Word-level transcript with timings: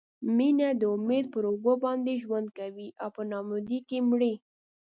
مینه 0.37 0.69
د 0.79 0.81
امید 0.95 1.25
پر 1.33 1.43
اوږو 1.49 1.73
باندې 1.85 2.21
ژوند 2.23 2.47
کوي 2.57 2.87
او 3.01 3.09
په 3.15 3.21
نا 3.29 3.37
امیدۍ 3.41 3.79
کې 3.89 3.97
مري. 4.09 4.33